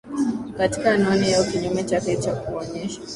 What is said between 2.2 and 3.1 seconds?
kuonyesha